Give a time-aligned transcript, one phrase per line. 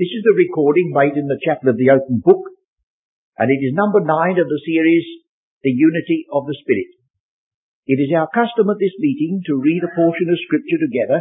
[0.00, 2.40] This is the recording made in the chapel of the open book,
[3.36, 5.04] and it is number nine of the series,
[5.60, 6.96] The Unity of the Spirit.
[7.84, 11.20] It is our custom at this meeting to read a portion of scripture together,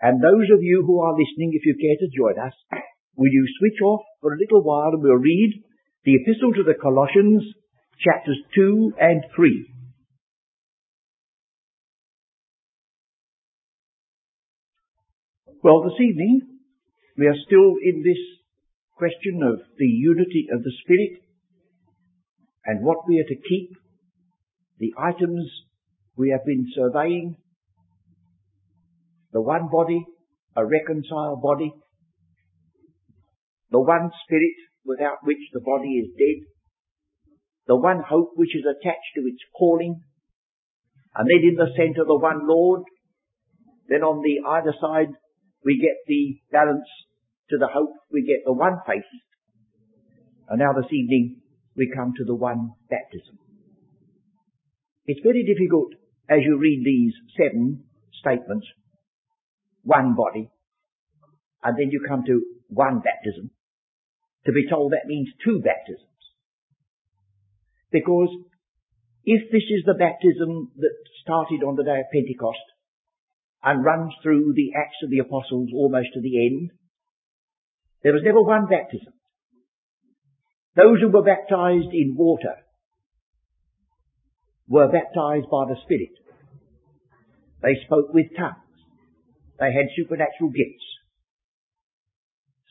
[0.00, 2.56] and those of you who are listening, if you care to join us,
[3.20, 5.60] will you switch off for a little while and we'll read
[6.08, 7.44] the epistle to the Colossians,
[8.00, 9.68] chapters 2 and 3.
[15.60, 16.49] Well, this evening,
[17.20, 18.16] we are still in this
[18.96, 21.20] question of the unity of the Spirit
[22.64, 23.76] and what we are to keep,
[24.78, 25.44] the items
[26.16, 27.36] we have been surveying,
[29.34, 30.02] the one body,
[30.56, 31.74] a reconciled body,
[33.70, 36.48] the one Spirit without which the body is dead,
[37.66, 40.00] the one hope which is attached to its calling,
[41.16, 42.84] and then in the centre the one Lord,
[43.90, 45.12] then on the either side
[45.62, 46.88] we get the balance
[47.50, 49.04] to the hope, we get the one faith.
[50.48, 51.40] And now this evening
[51.76, 53.38] we come to the one baptism.
[55.06, 55.92] It's very difficult
[56.28, 57.84] as you read these seven
[58.20, 58.66] statements,
[59.82, 60.50] one body,
[61.62, 63.50] and then you come to one baptism,
[64.46, 66.06] to be told that means two baptisms.
[67.90, 68.30] Because
[69.24, 72.62] if this is the baptism that started on the day of Pentecost,
[73.62, 76.70] and runs through the Acts of the Apostles almost to the end.
[78.02, 79.12] There was never one baptism.
[80.76, 82.56] Those who were baptized in water
[84.68, 86.14] were baptized by the Spirit.
[87.62, 88.70] They spoke with tongues.
[89.58, 90.86] They had supernatural gifts.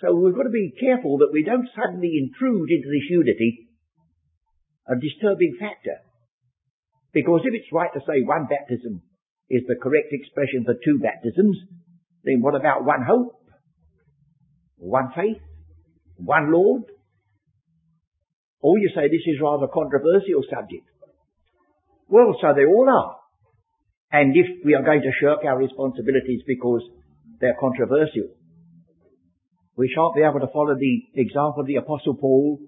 [0.01, 3.67] So we've got to be careful that we don't suddenly intrude into this unity,
[4.87, 5.99] a disturbing factor.
[7.13, 9.03] Because if it's right to say one baptism
[9.49, 11.57] is the correct expression for two baptisms,
[12.23, 13.38] then what about one hope?
[14.79, 15.41] One faith?
[16.17, 16.83] One Lord?
[18.61, 20.87] Or you say this is rather a controversial subject.
[22.07, 23.19] Well, so they all are.
[24.11, 26.81] And if we are going to shirk our responsibilities because
[27.39, 28.33] they're controversial,
[29.75, 32.59] we shan't be able to follow the example of the Apostle Paul,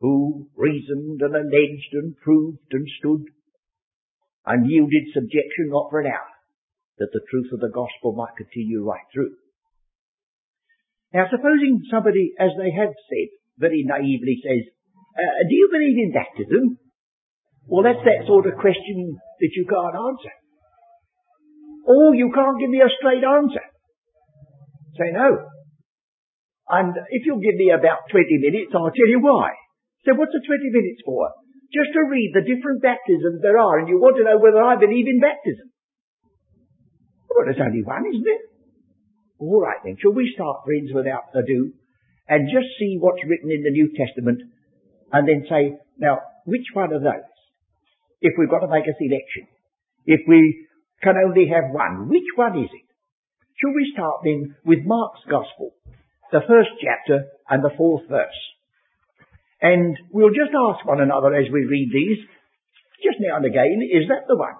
[0.00, 3.24] who reasoned and alleged and proved and stood
[4.46, 6.32] and yielded subjection not for an hour,
[6.98, 9.34] that the truth of the gospel might continue right through.
[11.14, 14.62] Now supposing somebody, as they have said, very naively says,
[15.16, 16.78] uh, do you believe in baptism?
[17.66, 20.34] Well, that's that sort of question that you can't answer.
[21.88, 23.64] Or you can't give me a straight answer.
[24.96, 25.48] Say no.
[26.68, 29.56] And if you'll give me about 20 minutes, I'll tell you why.
[30.04, 31.32] So what's the 20 minutes for?
[31.72, 34.80] just to read the different baptisms there are, and you want to know whether I
[34.80, 35.68] believe in baptism.
[37.28, 38.42] Well, there's only one, isn't it?
[39.38, 41.72] All right then, shall we start, friends, without ado,
[42.28, 44.42] and just see what's written in the New Testament,
[45.12, 47.30] and then say, now, which one of those?
[48.20, 49.46] If we've got to make a selection,
[50.06, 50.66] if we
[51.02, 52.88] can only have one, which one is it?
[53.62, 55.74] Shall we start then with Mark's Gospel,
[56.30, 58.40] the first chapter and the fourth verse?
[59.60, 62.18] And we'll just ask one another as we read these,
[63.02, 64.58] just now and again, is that the one?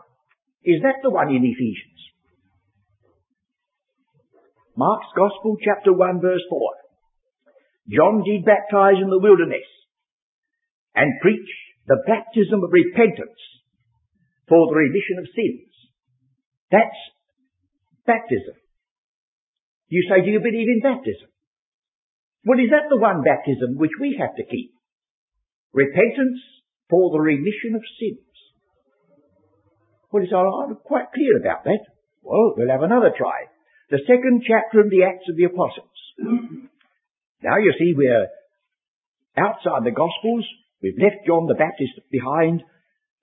[0.64, 1.97] Is that the one in Ephesians?
[4.78, 6.70] Mark's Gospel, chapter 1, verse 4.
[7.90, 9.66] John did baptize in the wilderness
[10.94, 11.50] and preach
[11.90, 13.42] the baptism of repentance
[14.46, 15.66] for the remission of sins.
[16.70, 17.00] That's
[18.06, 18.54] baptism.
[19.90, 21.26] You say, do you believe in baptism?
[22.46, 24.70] Well, is that the one baptism which we have to keep?
[25.74, 26.38] Repentance
[26.88, 28.30] for the remission of sins.
[30.12, 31.82] Well, it's I'm quite clear about that.
[32.22, 33.50] Well, we'll have another try.
[33.90, 35.96] The second chapter of the Acts of the Apostles.
[37.42, 38.28] now you see we're
[39.36, 40.44] outside the Gospels.
[40.82, 42.62] We've left John the Baptist behind.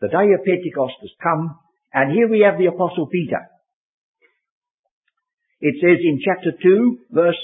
[0.01, 1.59] The day of Pentecost has come.
[1.93, 3.45] And here we have the Apostle Peter.
[5.61, 7.39] It says in chapter 2, verse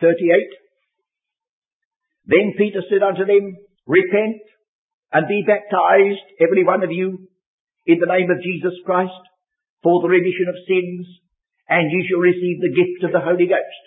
[0.00, 0.20] 38,
[2.26, 3.56] Then Peter said unto them,
[3.86, 4.44] repent
[5.12, 7.28] and be baptized, every one of you,
[7.86, 9.12] in the name of Jesus Christ
[9.82, 11.06] for the remission of sins,
[11.72, 13.82] and you shall receive the gift of the Holy Ghost.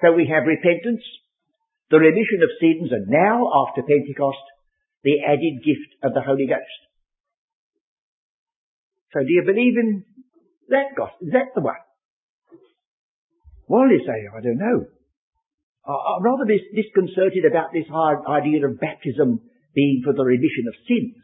[0.00, 1.04] So we have repentance,
[1.92, 4.40] the remission of sins, and now, after Pentecost,
[5.04, 6.80] the added gift of the Holy Ghost.
[9.12, 10.08] So do you believe in
[10.72, 11.28] that gospel?
[11.28, 11.84] Is that the one?
[13.68, 14.88] Well, you say, I don't know.
[15.84, 19.44] I'm rather dis- disconcerted about this idea of baptism
[19.76, 21.20] being for the remission of sins.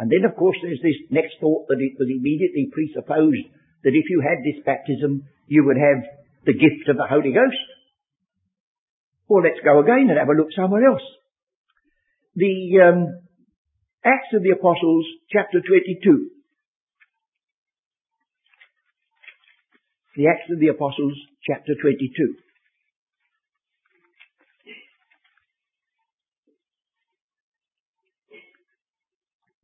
[0.00, 3.44] And then, of course, there's this next thought that it was immediately presupposed
[3.84, 6.02] that if you had this baptism, you would have
[6.46, 7.64] the gift of the Holy Ghost.
[9.28, 11.04] Well, let's go again and have a look somewhere else.
[12.34, 13.20] The um,
[14.04, 16.30] Acts of the Apostles, chapter 22.
[20.16, 21.14] The Acts of the Apostles,
[21.46, 22.34] chapter 22.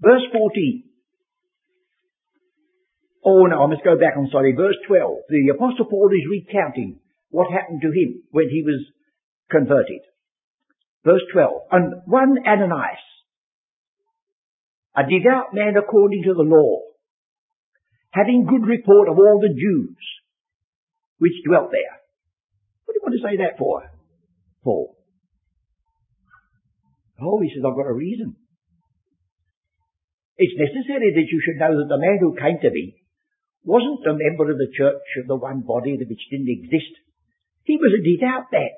[0.01, 0.90] Verse 14.
[3.25, 4.53] Oh no, I must go back, I'm sorry.
[4.57, 5.29] Verse 12.
[5.29, 8.81] The Apostle Paul is recounting what happened to him when he was
[9.51, 10.01] converted.
[11.05, 11.53] Verse 12.
[11.71, 13.05] And one Ananias,
[14.97, 16.81] a devout man according to the law,
[18.11, 19.97] having good report of all the Jews
[21.19, 22.01] which dwelt there.
[22.85, 23.85] What do you want to say that for,
[24.65, 24.97] Paul?
[27.21, 28.35] Oh, he says, I've got a reason.
[30.39, 33.00] It's necessary that you should know that the man who came to me
[33.65, 36.95] wasn't a member of the church of the one body which didn't exist.
[37.65, 38.75] He was a devout man,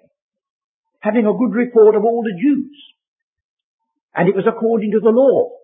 [1.01, 2.77] having a good report of all the Jews.
[4.15, 5.63] And it was according to the law.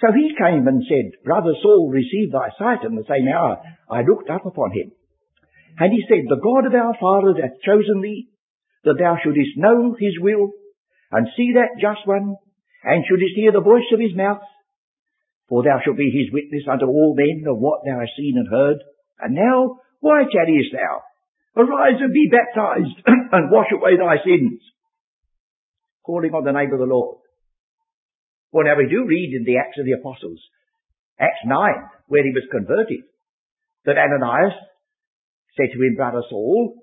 [0.00, 2.82] So he came and said, Brother Saul, receive thy sight.
[2.82, 4.90] And the same hour I looked up upon him.
[5.78, 8.28] And he said, The God of our fathers hath chosen thee,
[8.84, 10.50] that thou shouldest know his will,
[11.12, 12.36] and see that just one,
[12.82, 14.42] and shouldest hear the voice of his mouth,
[15.52, 18.48] for thou shalt be his witness unto all men of what thou hast seen and
[18.48, 18.80] heard.
[19.20, 21.04] And now, why tarriest thou?
[21.52, 22.96] Arise and be baptized,
[23.36, 24.64] and wash away thy sins.
[26.02, 27.20] Calling on the name of the Lord.
[28.50, 30.40] Well, now we do read in the Acts of the Apostles,
[31.20, 31.52] Acts 9,
[32.08, 33.04] where he was converted,
[33.84, 34.56] that Ananias
[35.52, 36.80] said to him, Brother Saul,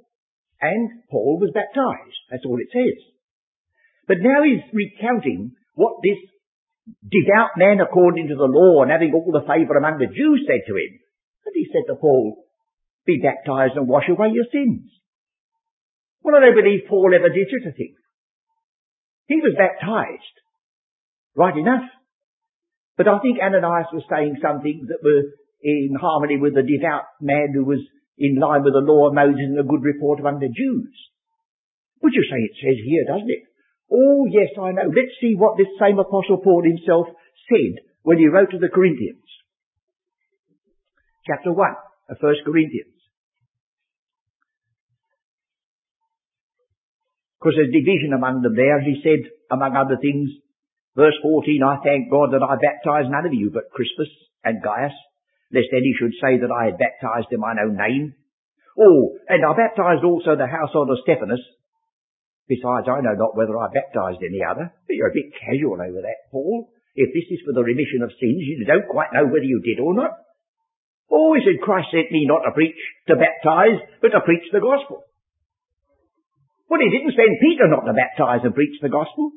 [0.61, 2.21] and Paul was baptized.
[2.29, 3.01] That's all it says.
[4.05, 6.21] But now he's recounting what this
[7.03, 10.65] devout man according to the law and having all the favour among the Jews said
[10.67, 10.91] to him.
[11.45, 12.45] And he said to Paul,
[13.05, 14.85] be baptized and wash away your sins.
[16.21, 17.95] Well, I don't believe Paul ever did such a thing.
[19.27, 20.35] He was baptized.
[21.35, 21.89] Right enough.
[22.97, 25.31] But I think Ananias was saying something that were
[25.63, 27.79] in harmony with the devout man who was
[28.17, 30.91] in line with the law of Moses and a good report among the Jews.
[32.03, 33.48] Would you say it says here, doesn't it?
[33.91, 34.87] Oh yes, I know.
[34.93, 37.07] Let's see what this same Apostle Paul himself
[37.49, 39.25] said when he wrote to the Corinthians.
[41.25, 41.69] Chapter 1
[42.09, 42.93] of 1 Corinthians.
[47.39, 48.81] Because there's division among them there.
[48.81, 50.29] He said, among other things,
[50.95, 54.11] verse 14, I thank God that I baptized none of you but Crispus
[54.43, 54.93] and Gaius,
[55.53, 58.13] lest any should say that I had baptized in mine own name.
[58.77, 61.41] Oh, and I baptized also the household of Stephanas,
[62.49, 64.73] Besides, I know not whether I baptized any other.
[64.89, 66.73] But you're a bit casual over that, Paul.
[66.97, 69.77] If this is for the remission of sins, you don't quite know whether you did
[69.77, 70.17] or not.
[71.13, 74.65] Oh, he said, Christ sent me not to preach, to baptize, but to preach the
[74.65, 75.05] gospel.
[76.69, 79.31] Well, he didn't send Peter not to baptize and preach the gospel.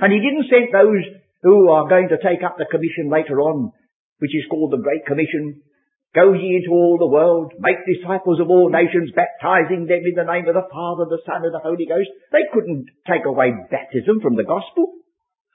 [0.00, 1.04] And he didn't send those
[1.40, 3.72] who are going to take up the commission later on,
[4.20, 5.64] which is called the Great Commission,
[6.14, 10.28] Go ye into all the world, make disciples of all nations, baptizing them in the
[10.28, 12.12] name of the Father, the Son, and the Holy Ghost.
[12.30, 14.92] They couldn't take away baptism from the gospel.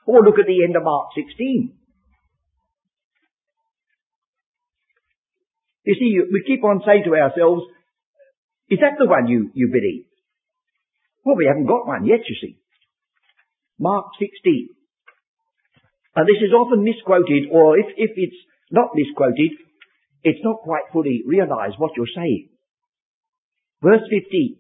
[0.07, 1.77] Or look at the end of Mark 16.
[5.85, 7.61] You see, we keep on saying to ourselves,
[8.69, 10.05] is that the one you, you believe?
[11.23, 12.57] Well, we haven't got one yet, you see.
[13.79, 14.69] Mark 16.
[16.15, 19.66] And this is often misquoted, or if, if it's not misquoted,
[20.23, 22.49] it's not quite fully realized what you're saying.
[23.81, 24.57] Verse 15.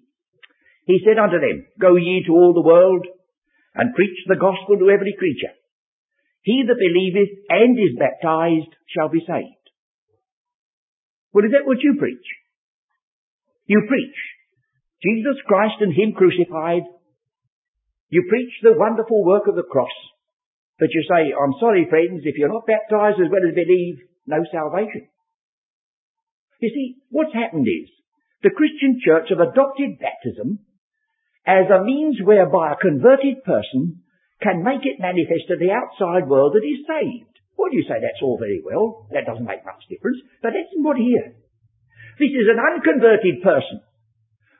[0.85, 3.05] He said unto them, Go ye to all the world
[3.75, 5.53] and preach the gospel to every creature.
[6.41, 9.65] He that believeth and is baptized shall be saved.
[11.33, 12.23] Well, is that what you preach?
[13.65, 14.17] You preach
[15.03, 16.87] Jesus Christ and Him crucified.
[18.09, 19.93] You preach the wonderful work of the cross.
[20.79, 24.39] But you say, I'm sorry friends, if you're not baptized as well as believe, no
[24.51, 25.09] salvation.
[26.59, 27.89] You see, what's happened is,
[28.41, 30.61] the Christian church have adopted baptism
[31.45, 34.03] as a means whereby a converted person
[34.41, 37.33] can make it manifest to the outside world that he's saved.
[37.57, 39.09] Well, you say that's all very well.
[39.09, 40.21] That doesn't make much difference.
[40.45, 41.33] But that's not here.
[42.21, 43.81] This is an unconverted person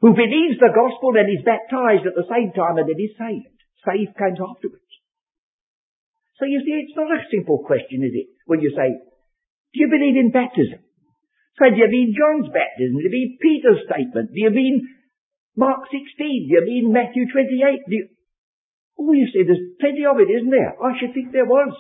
[0.02, 3.54] who believes the gospel and is baptized at the same time and then is saved.
[3.86, 4.90] Saved comes afterwards.
[6.42, 8.30] So you see, it's not a simple question, is it?
[8.46, 10.86] When you say, do you believe in baptism?
[11.58, 13.02] So do you mean John's baptism?
[13.02, 14.30] Do you mean Peter's statement?
[14.30, 14.86] Do you mean
[15.58, 16.06] Mark 16?
[16.46, 17.82] Do you mean Matthew 28?
[17.90, 18.06] Do you...
[18.98, 20.78] Oh, you see, there's plenty of it, isn't there?
[20.78, 21.74] I should think there was.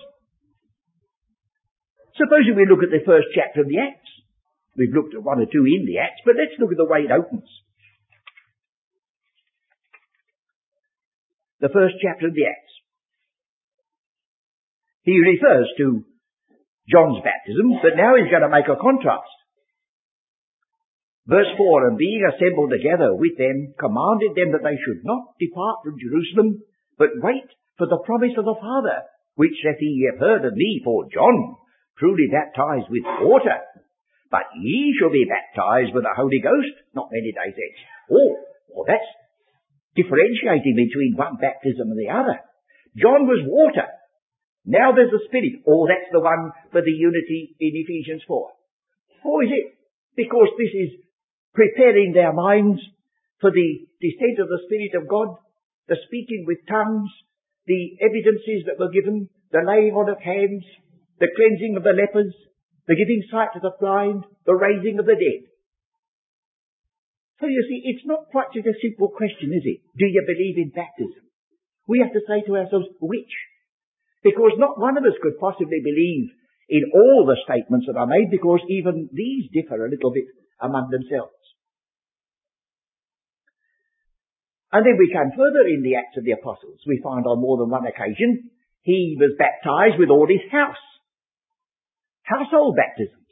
[2.17, 4.09] Suppose we look at the first chapter of the Acts.
[4.73, 7.05] We've looked at one or two in the Acts, but let's look at the way
[7.05, 7.49] it opens.
[11.61, 12.73] The first chapter of the Acts.
[15.05, 16.05] He refers to
[16.89, 19.37] John's baptism, but now he's going to make a contrast.
[21.27, 25.83] Verse 4, And being assembled together with them, commanded them that they should not depart
[25.83, 26.63] from Jerusalem,
[26.95, 29.03] but wait for the promise of the Father,
[29.35, 31.59] which saith he, have heard of me, for John
[31.99, 33.59] truly baptized with water,
[34.31, 37.79] but ye shall be baptized with the Holy Ghost not many days hence.
[38.11, 38.31] Oh,
[38.71, 39.07] well that's
[39.95, 42.39] differentiating between one baptism and the other.
[42.95, 43.87] John was water.
[44.65, 45.63] Now there's the Spirit.
[45.65, 48.51] Oh, that's the one for the unity in Ephesians 4.
[49.25, 49.73] Oh, is it?
[50.15, 51.06] Because this is
[51.57, 52.77] preparing their minds
[53.41, 55.41] for the descent of the Spirit of God,
[55.89, 57.09] the speaking with tongues,
[57.65, 60.61] the evidences that were given, the laying on of hands,
[61.17, 62.29] the cleansing of the lepers,
[62.85, 65.49] the giving sight to the blind, the raising of the dead.
[67.41, 69.81] So you see, it's not quite just a simple question, is it?
[69.97, 71.25] Do you believe in baptism?
[71.89, 73.33] We have to say to ourselves, which?
[74.21, 76.33] Because not one of us could possibly believe
[76.69, 80.25] in all the statements that are made because even these differ a little bit
[80.61, 81.33] among themselves.
[84.71, 86.83] And then we come further in the Acts of the Apostles.
[86.85, 90.79] We find on more than one occasion he was baptized with all his house.
[92.23, 93.27] Household baptisms.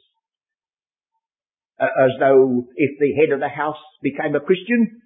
[1.80, 5.00] As though if the head of the house became a Christian,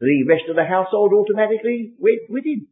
[0.00, 2.68] the rest of the household automatically went with him.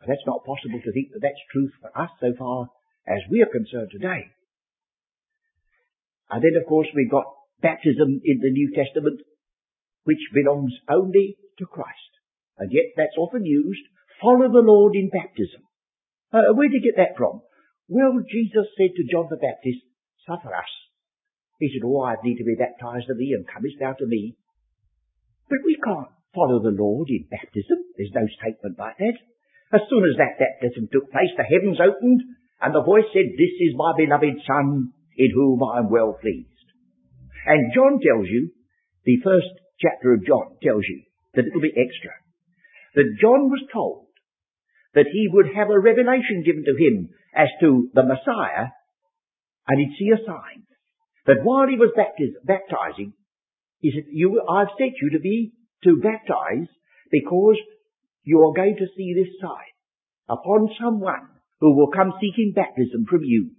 [0.00, 2.70] But that's not possible to think that that's true for us so far
[3.06, 4.30] as we are concerned today.
[6.30, 7.26] And then of course we've got
[7.62, 9.20] baptism in the New Testament,
[10.04, 12.12] which belongs only to Christ.
[12.58, 13.82] And yet that's often used,
[14.20, 15.62] follow the Lord in baptism.
[16.32, 17.40] Uh, where did you get that from?
[17.88, 19.84] Well, Jesus said to John the Baptist,
[20.26, 20.72] suffer us.
[21.58, 24.36] He said, oh, I need to be baptized of thee, and comest thou to me.
[25.48, 27.80] But we can't follow the Lord in baptism.
[27.96, 29.16] There's no statement like that.
[29.72, 32.22] As soon as that baptism took place, the heavens opened,
[32.60, 36.55] and the voice said, This is my beloved Son, in whom I am well pleased.
[37.46, 38.50] And John tells you,
[39.04, 39.48] the first
[39.80, 41.02] chapter of John tells you,
[41.34, 42.12] that it'll be extra
[42.96, 44.08] that John was told
[44.94, 48.72] that he would have a revelation given to him as to the Messiah,
[49.68, 50.64] and he'd see a sign.
[51.26, 51.92] That while he was
[52.44, 53.12] baptizing,
[53.80, 55.52] he said, you, I've sent you to be,
[55.84, 56.68] to baptize
[57.10, 57.56] because
[58.24, 59.74] you are going to see this sign.
[60.28, 61.28] Upon someone
[61.60, 63.50] who will come seeking baptism from you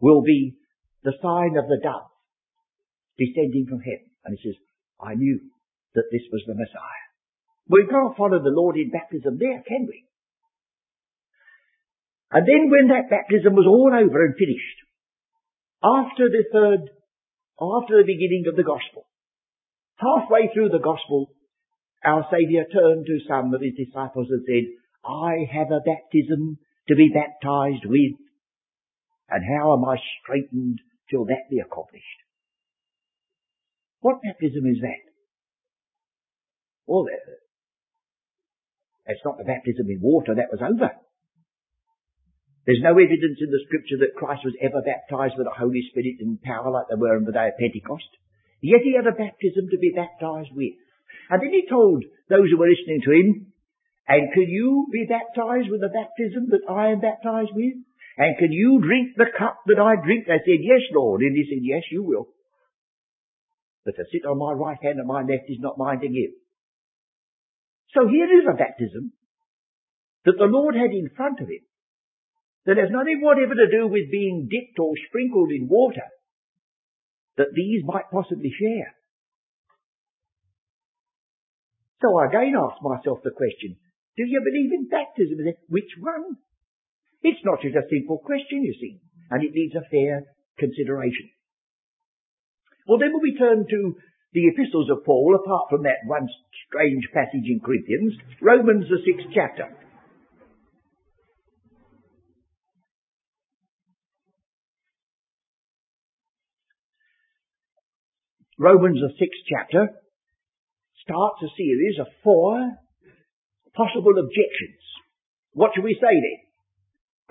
[0.00, 0.56] will be
[1.04, 2.09] the sign of the dove
[3.20, 4.08] descending from heaven.
[4.24, 4.56] And he says,
[4.96, 5.38] I knew
[5.94, 7.04] that this was the Messiah.
[7.68, 10.08] We can't follow the Lord in baptism there, can we?
[12.32, 14.78] And then when that baptism was all over and finished,
[15.82, 16.80] after the third,
[17.60, 19.06] after the beginning of the gospel,
[19.98, 21.34] halfway through the gospel,
[22.04, 24.64] our Saviour turned to some of his disciples and said,
[25.04, 26.58] I have a baptism
[26.88, 28.16] to be baptized with,
[29.28, 32.20] and how am I straitened till that be accomplished?
[34.00, 35.04] What baptism is that?
[36.86, 37.06] Well,
[39.06, 40.90] it's not the baptism in water, that was over.
[42.66, 46.20] There's no evidence in the scripture that Christ was ever baptized with the Holy Spirit
[46.20, 48.08] in power like they were on the day of Pentecost.
[48.60, 50.76] Yet he had a baptism to be baptized with.
[51.30, 53.28] And then he told those who were listening to him,
[54.06, 57.78] and can you be baptized with the baptism that I am baptized with?
[58.18, 60.26] And can you drink the cup that I drink?
[60.26, 61.22] They said, yes, Lord.
[61.22, 62.28] And he said, yes, you will.
[63.84, 66.36] But to sit on my right hand and my left is not mine to give.
[67.94, 69.12] So here is a baptism
[70.24, 71.64] that the Lord had in front of him
[72.66, 76.06] that has nothing whatever to do with being dipped or sprinkled in water
[77.36, 78.94] that these might possibly share.
[82.02, 83.76] So I again ask myself the question,
[84.16, 85.40] do you believe in baptism?
[85.68, 86.36] Which one?
[87.22, 90.24] It's not just a simple question, you see, and it needs a fair
[90.58, 91.30] consideration.
[92.90, 93.94] Well, then when we turn to
[94.34, 96.26] the epistles of Paul, apart from that one
[96.66, 99.70] strange passage in Corinthians, Romans the sixth chapter.
[108.58, 109.94] Romans the sixth chapter
[111.06, 112.74] starts a series of four
[113.72, 114.82] possible objections.
[115.52, 116.40] What shall we say then?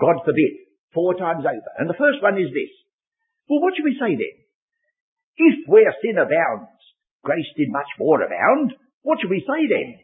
[0.00, 0.56] God forbid.
[0.94, 1.70] Four times over.
[1.76, 2.72] And the first one is this.
[3.46, 4.39] Well, what shall we say then?
[5.36, 6.80] If where sin abounds,
[7.22, 9.98] grace did much more abound, what shall we say then?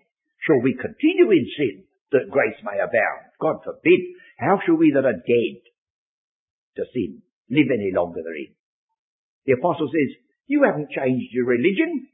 [0.47, 3.35] Shall we continue in sin that grace may abound?
[3.41, 4.01] God forbid.
[4.39, 5.57] How shall we that are dead
[6.77, 8.55] to sin live any longer therein?
[9.45, 10.17] The apostle says,
[10.47, 12.09] you haven't changed your religion.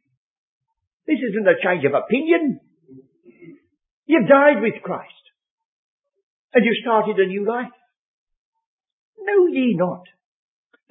[1.06, 2.60] This isn't a change of opinion.
[4.06, 5.12] You've died with Christ.
[6.54, 7.72] And you started a new life.
[9.18, 10.04] Know ye not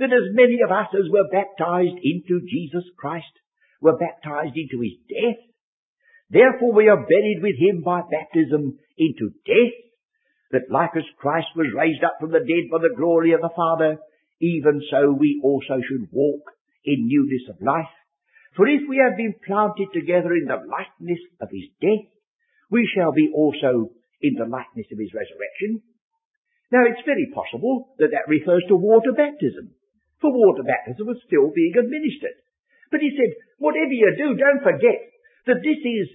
[0.01, 3.29] that as many of us as were baptized into Jesus Christ
[3.79, 5.37] were baptized into his death?
[6.29, 9.77] Therefore we are buried with him by baptism into death,
[10.51, 13.53] that like as Christ was raised up from the dead by the glory of the
[13.55, 14.01] Father,
[14.41, 16.49] even so we also should walk
[16.83, 17.93] in newness of life.
[18.57, 22.09] For if we have been planted together in the likeness of his death,
[22.69, 25.85] we shall be also in the likeness of his resurrection.
[26.71, 29.75] Now it's very possible that that refers to water baptism,
[30.21, 32.37] for water baptism was still being administered.
[32.93, 34.99] But he said, whatever you do, don't forget
[35.49, 36.07] that this is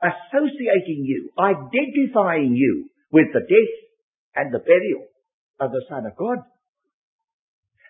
[0.00, 3.74] associating you, identifying you with the death
[4.34, 5.04] and the burial
[5.60, 6.38] of the Son of God.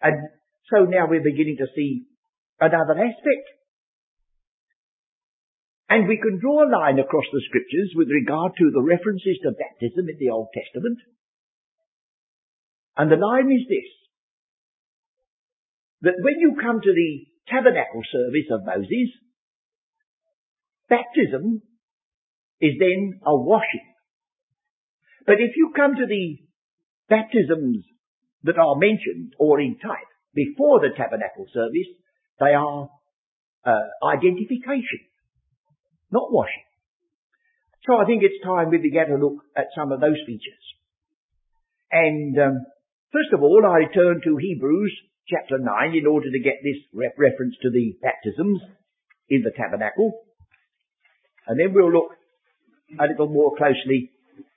[0.03, 0.17] And
[0.73, 2.09] so now we're beginning to see
[2.59, 3.47] another aspect.
[5.91, 9.51] And we can draw a line across the scriptures with regard to the references to
[9.51, 10.99] baptism in the Old Testament.
[12.97, 14.00] And the line is this.
[16.03, 19.11] That when you come to the tabernacle service of Moses,
[20.89, 21.63] baptism
[22.61, 23.87] is then a washing.
[25.27, 26.39] But if you come to the
[27.09, 27.85] baptisms
[28.45, 31.91] that are mentioned or in type before the tabernacle service,
[32.39, 32.89] they are
[33.65, 35.05] uh, identification,
[36.11, 36.65] not washing.
[37.87, 40.65] So I think it's time we began to look at some of those features.
[41.91, 42.67] And um,
[43.13, 44.97] first of all, I turn to Hebrews
[45.31, 48.61] chapter 9 in order to get this re- reference to the baptisms
[49.29, 50.13] in the tabernacle.
[51.47, 52.11] And then we'll look
[52.99, 54.11] a little more closely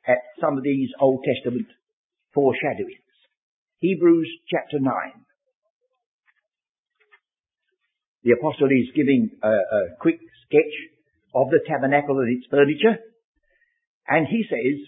[0.08, 1.68] at some of these Old Testament
[2.34, 3.00] foreshadowings.
[3.80, 4.92] Hebrews chapter 9.
[8.24, 10.75] The apostle is giving a, a quick sketch
[11.36, 12.98] of the tabernacle and its furniture.
[14.08, 14.88] And he says,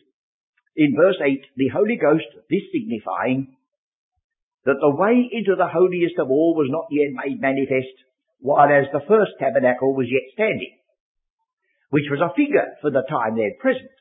[0.76, 3.56] in verse 8, the Holy Ghost, this signifying
[4.66, 7.94] that the way into the holiest of all was not yet made manifest,
[8.42, 10.74] while as the first tabernacle was yet standing,
[11.94, 13.94] which was a figure for the time then present,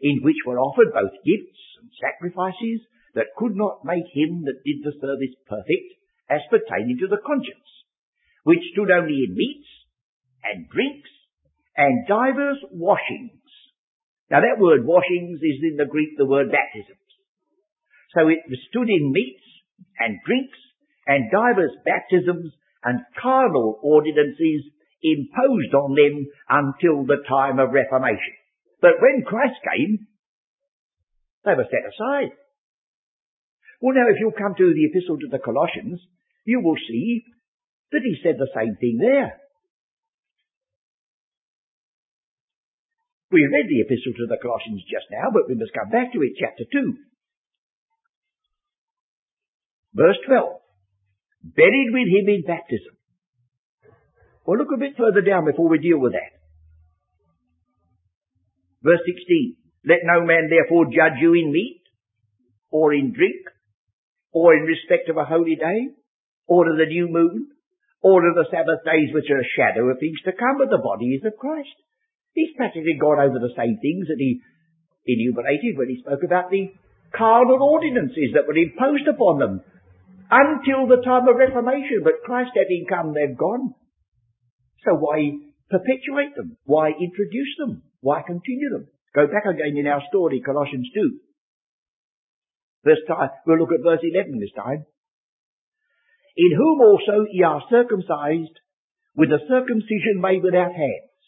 [0.00, 2.80] in which were offered both gifts and sacrifices
[3.14, 5.88] that could not make him that did the service perfect
[6.32, 7.68] as pertaining to the conscience,
[8.44, 9.68] which stood only in meats
[10.44, 11.12] and drinks
[11.76, 13.44] and divers washings.
[14.30, 16.96] Now that word washings is in the Greek the word baptisms.
[18.16, 18.40] So it
[18.72, 19.44] stood in meats
[19.98, 20.58] and drinks
[21.06, 22.52] and divers baptisms
[22.84, 24.70] and carnal ordinances
[25.02, 28.34] imposed on them until the time of Reformation.
[28.80, 30.06] But when Christ came,
[31.44, 32.34] they were set aside.
[33.80, 36.00] Well now if you come to the epistle to the Colossians,
[36.44, 37.24] you will see
[37.92, 39.38] that he said the same thing there.
[43.30, 46.22] We read the epistle to the Colossians just now, but we must come back to
[46.24, 46.96] it, chapter 2.
[49.98, 50.62] Verse 12.
[51.58, 52.94] Buried with him in baptism.
[54.46, 56.38] Well, look a bit further down before we deal with that.
[58.78, 59.58] Verse 16.
[59.82, 61.82] Let no man therefore judge you in meat,
[62.70, 63.42] or in drink,
[64.30, 65.90] or in respect of a holy day,
[66.46, 67.50] or of the new moon,
[68.00, 70.78] or of the Sabbath days which are a shadow of things to come, but the
[70.78, 71.74] body is of Christ.
[72.34, 74.38] He's practically gone over the same things that he
[75.10, 76.70] enumerated when he spoke about the
[77.10, 79.60] carnal ordinances that were imposed upon them
[80.30, 82.04] until the time of Reformation.
[82.04, 83.74] But Christ having come, they're gone.
[84.84, 85.32] So why
[85.70, 86.56] perpetuate them?
[86.64, 87.82] Why introduce them?
[88.00, 88.88] Why continue them?
[89.14, 91.18] Go back again in our story, Colossians 2.
[92.84, 94.84] Verse time, we'll look at verse 11 this time.
[96.36, 98.54] In whom also ye are circumcised
[99.16, 101.18] with a circumcision made without hands.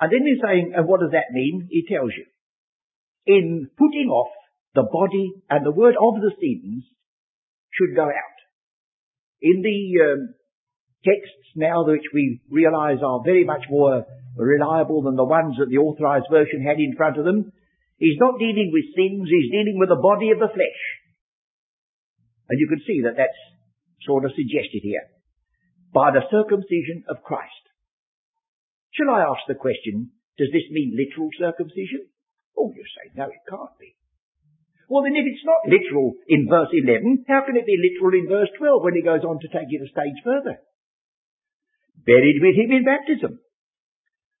[0.00, 1.66] And then he's saying, and what does that mean?
[1.70, 2.26] He tells you.
[3.26, 4.30] In putting off
[4.74, 6.84] the body and the word of the sins
[7.74, 8.38] should go out.
[9.42, 10.34] In the um,
[11.04, 14.04] texts now which we realize are very much more
[14.36, 17.52] reliable than the ones that the authorized version had in front of them,
[17.98, 20.82] He's not dealing with sins, he's dealing with the body of the flesh.
[22.48, 23.42] And you can see that that's
[24.02, 25.06] sort of suggested here.
[25.94, 27.64] By the circumcision of Christ.
[28.92, 32.10] Shall I ask the question, does this mean literal circumcision?
[32.58, 33.94] Oh, you say, no, it can't be.
[34.88, 38.28] Well, then if it's not literal in verse 11, how can it be literal in
[38.28, 40.60] verse 12 when he goes on to take it a stage further?
[42.04, 43.40] Buried with him in baptism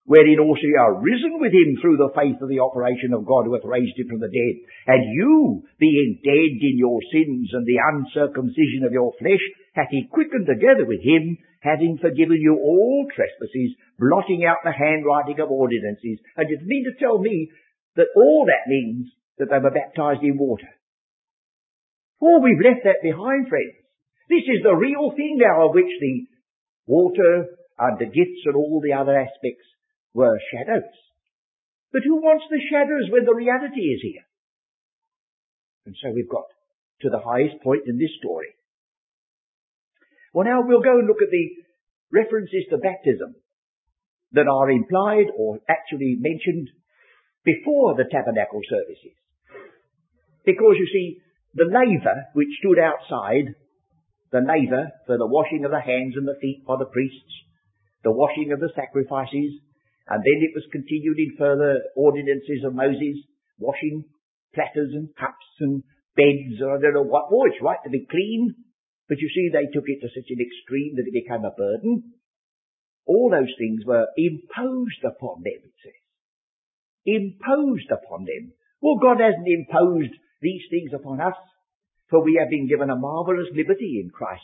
[0.04, 3.48] wherein also ye are risen with him through the faith of the operation of God
[3.48, 4.54] who hath raised him from the dead.
[4.86, 9.40] And you, being dead in your sins and the uncircumcision of your flesh,
[9.72, 15.40] hath he quickened together with him, having forgiven you all trespasses, blotting out the handwriting
[15.40, 16.20] of ordinances.
[16.36, 17.48] And you mean to tell me
[17.96, 20.68] that all that means that they were baptized in water.
[22.22, 23.74] Oh, we've left that behind, friends.
[24.28, 26.26] This is the real thing now of which the
[26.86, 27.46] water
[27.78, 29.66] and the gifts and all the other aspects
[30.14, 30.94] were shadows.
[31.92, 34.24] But who wants the shadows when the reality is here?
[35.86, 36.48] And so we've got
[37.02, 38.54] to the highest point in this story.
[40.32, 41.50] Well now we'll go and look at the
[42.10, 43.34] references to baptism
[44.32, 46.70] that are implied or actually mentioned
[47.44, 49.14] before the tabernacle services.
[50.44, 51.20] Because you see,
[51.54, 53.54] the laver which stood outside,
[54.32, 57.32] the laver for the washing of the hands and the feet by the priests,
[58.02, 59.62] the washing of the sacrifices,
[60.08, 63.24] and then it was continued in further ordinances of Moses,
[63.58, 64.04] washing
[64.52, 65.82] platters and cups and
[66.16, 67.32] beds, and I don't know what.
[67.32, 68.54] Oh, it's right to be clean.
[69.08, 72.14] But you see, they took it to such an extreme that it became a burden.
[73.06, 76.02] All those things were imposed upon them, it says.
[77.04, 78.52] Imposed upon them.
[78.80, 81.36] Well, God hasn't imposed these things upon us,
[82.10, 84.42] for we have been given a marvelous liberty in Christ.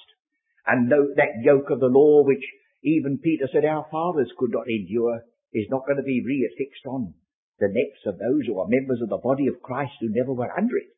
[0.67, 2.45] And that yoke of the law which
[2.83, 5.21] even Peter said our fathers could not endure
[5.53, 7.15] is not going to be reaffixed on
[7.59, 10.51] the necks of those who are members of the body of Christ who never were
[10.57, 10.89] under it.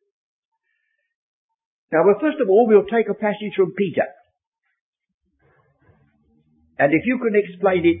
[1.91, 4.07] Now, well, first of all, we'll take a passage from Peter.
[6.79, 7.99] And if you can explain it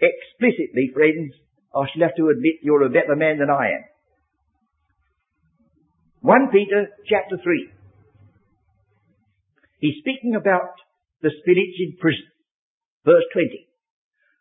[0.00, 1.32] explicitly, friends,
[1.74, 3.84] I shall have to admit you're a better man than I am.
[6.20, 7.70] 1 Peter chapter 3.
[9.78, 10.74] He's speaking about
[11.22, 12.26] the spirits in prison.
[13.04, 13.68] Verse 20.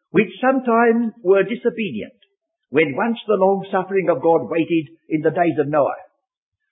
[0.10, 2.18] Which sometimes were disobedient,
[2.70, 6.02] when once the long suffering of God waited in the days of Noah,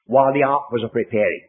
[0.05, 1.45] while the ark was a preparing,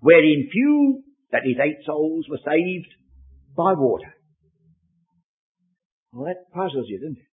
[0.00, 2.94] wherein few, that is eight souls, were saved
[3.56, 4.14] by water.
[6.12, 7.28] Well, that puzzles you, doesn't it?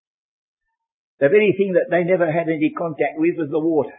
[1.19, 3.93] The very thing that they never had any contact with was the water.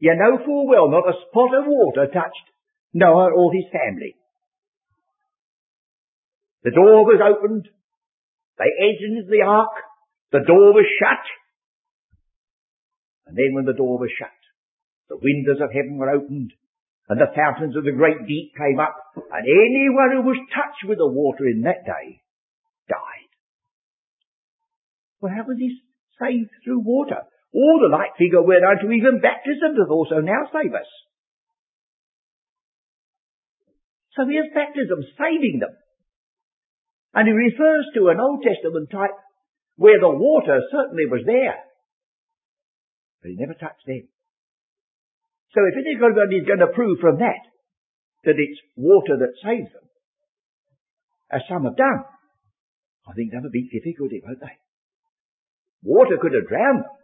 [0.00, 2.48] You know full well not a spot of water touched
[2.92, 4.16] Noah or his family.
[6.64, 7.68] The door was opened.
[8.58, 9.72] They entered into the ark.
[10.32, 11.24] The door was shut.
[13.26, 14.34] And then when the door was shut,
[15.08, 16.52] the windows of heaven were opened,
[17.08, 20.98] and the fountains of the great deep came up, and anyone who was touched with
[20.98, 22.22] the water in that day
[22.88, 23.30] died.
[25.20, 25.80] Well, how was he
[26.18, 27.22] saved through water?
[27.52, 30.86] All the like figure went unto even baptism doth also now save us.
[34.14, 35.74] So here's baptism saving them.
[37.14, 39.18] And he refers to an Old Testament type
[39.76, 41.58] where the water certainly was there.
[43.22, 44.06] But he never touched them.
[45.54, 47.42] So if anybody is going to prove from that
[48.22, 49.86] that it's water that saves them,
[51.32, 52.04] as some have done,
[53.08, 54.54] I think that'll be difficulty, won't they?
[55.82, 56.99] Water could have drowned them.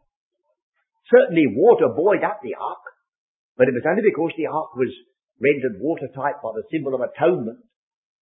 [1.11, 2.85] Certainly water buoyed up the ark,
[3.57, 4.91] but it was only because the ark was
[5.41, 7.63] rendered watertight by the symbol of atonement,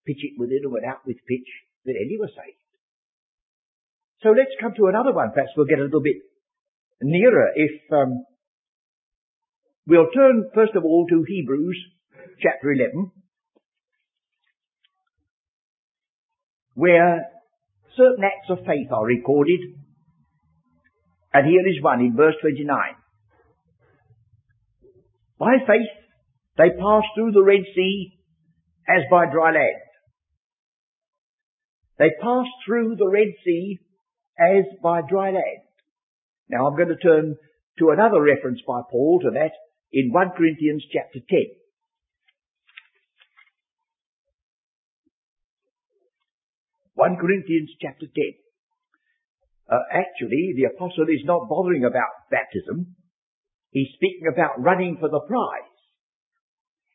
[0.06, 1.48] pitch it within and without with pitch,
[1.84, 2.60] that any were saved.
[4.20, 5.32] So let's come to another one.
[5.32, 6.20] Perhaps we'll get a little bit
[7.00, 8.24] nearer if um,
[9.86, 11.78] We'll turn first of all to Hebrews
[12.40, 13.10] chapter 11,
[16.72, 17.28] where
[17.94, 19.60] certain acts of faith are recorded.
[21.34, 22.68] And here is one in verse 29.
[25.36, 25.90] By faith,
[26.56, 28.16] they passed through the Red Sea
[28.88, 29.82] as by dry land.
[31.98, 33.80] They passed through the Red Sea
[34.38, 35.66] as by dry land.
[36.48, 37.36] Now I'm going to turn
[37.80, 39.50] to another reference by Paul to that
[39.92, 41.38] in 1 Corinthians chapter 10.
[46.94, 48.43] One Corinthians chapter 10.
[49.68, 52.96] Uh, actually, the apostle is not bothering about baptism.
[53.70, 55.74] He's speaking about running for the prize.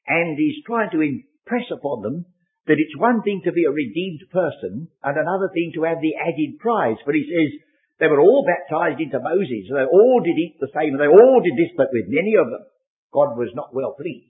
[0.08, 2.26] And he's trying to impress upon them
[2.68, 6.14] that it's one thing to be a redeemed person and another thing to have the
[6.16, 6.98] added prize.
[7.04, 7.58] For he says,
[8.00, 11.58] they were all baptized into Moses, they all did eat the same, they all did
[11.58, 12.64] this, but with many of them
[13.12, 14.30] God was not well pleased.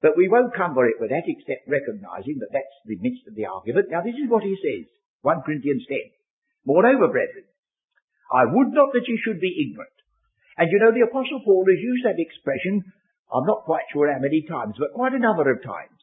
[0.00, 3.48] But we won't cumber it with that except recognizing that that's the midst of the
[3.48, 3.88] argument.
[3.90, 4.88] Now this is what he says,
[5.22, 5.98] 1 Corinthians 10.
[6.66, 7.48] Moreover, brethren,
[8.30, 9.96] I would not that you should be ignorant.
[10.56, 12.84] And you know the apostle Paul has used that expression,
[13.32, 15.96] I'm not quite sure how many times, but quite a number of times.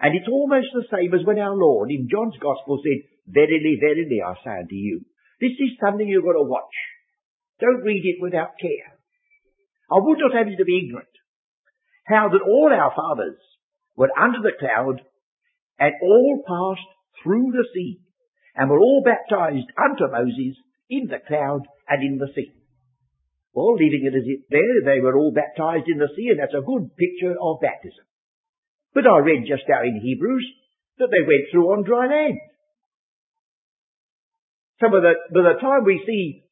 [0.00, 4.20] And it's almost the same as when our Lord in John's Gospel said, Verily, verily,
[4.20, 5.04] I say unto you.
[5.40, 6.76] This is something you've got to watch.
[7.60, 8.98] Don't read it without care.
[9.90, 11.08] I would not have you to be ignorant
[12.04, 13.40] how that all our fathers
[13.96, 15.00] were under the cloud
[15.78, 16.88] and all passed
[17.22, 18.00] through the sea
[18.54, 20.56] and were all baptized unto Moses
[20.88, 22.52] in the cloud and in the sea.
[23.52, 26.58] Well, leaving it as it there, they were all baptized in the sea, and that's
[26.58, 28.04] a good picture of baptism.
[28.94, 30.46] But I read just now in Hebrews
[30.98, 32.38] that they went through on dry land.
[34.80, 36.42] So by the, by the time we see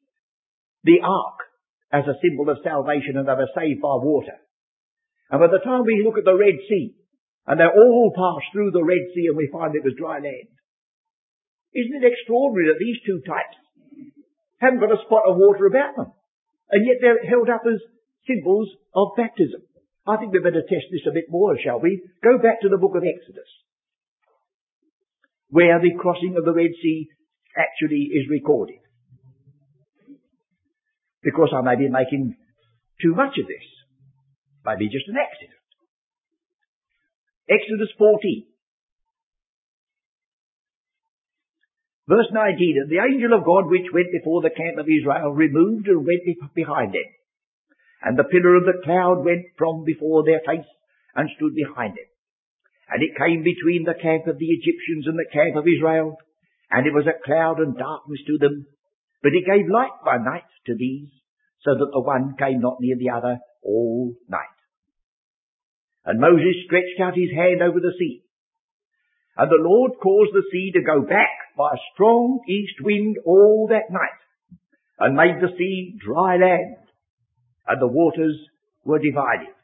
[0.84, 1.38] the ark
[1.92, 4.38] as a symbol of salvation and they were saved by water,
[5.30, 6.94] and by the time we look at the Red Sea,
[7.46, 10.50] and they all passed through the Red Sea and we find it was dry land,
[11.74, 13.56] isn't it extraordinary that these two types
[14.60, 16.12] haven't got a spot of water about them?
[16.70, 17.80] And yet they're held up as
[18.26, 19.62] symbols of baptism.
[20.06, 22.02] I think we'd better test this a bit more, shall we?
[22.22, 23.48] Go back to the book of Exodus,
[25.48, 27.08] where the crossing of the Red Sea
[27.56, 28.80] actually is recorded.
[31.22, 32.34] Because I may be making
[33.00, 33.66] too much of this.
[34.66, 35.58] Maybe just an accident.
[37.48, 38.51] Exodus 14.
[42.12, 45.88] Verse 19, and the angel of God which went before the camp of Israel removed
[45.88, 47.08] and went behind them.
[48.04, 50.68] And the pillar of the cloud went from before their face
[51.16, 52.04] and stood behind them.
[52.92, 56.20] And it came between the camp of the Egyptians and the camp of Israel.
[56.68, 58.66] And it was a cloud and darkness to them.
[59.22, 61.08] But it gave light by night to these,
[61.64, 64.58] so that the one came not near the other all night.
[66.04, 68.20] And Moses stretched out his hand over the sea.
[69.38, 73.68] And the Lord caused the sea to go back by a strong east wind all
[73.70, 74.20] that night,
[74.98, 76.76] and made the sea dry land,
[77.66, 78.36] and the waters
[78.84, 79.54] were divided.